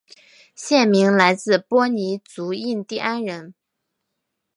[0.55, 3.53] 县名来自波尼族印第安人。